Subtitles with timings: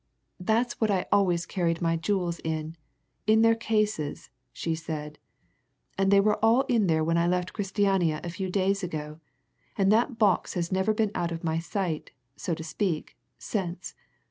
[0.39, 2.75] "That's what I always carried my jewels in
[3.27, 5.19] in their cases," she said.
[5.95, 9.19] "And they were all in there when I left Christiania a few days ago,
[9.77, 13.93] and that box has never been out of my sight so to speak since.